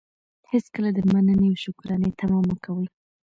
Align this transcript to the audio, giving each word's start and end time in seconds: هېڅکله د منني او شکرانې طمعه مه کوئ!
هېڅکله 0.51 0.89
د 0.93 0.99
منني 1.11 1.47
او 1.51 1.57
شکرانې 1.63 2.09
طمعه 2.19 2.41
مه 2.47 2.55
کوئ! 2.63 2.87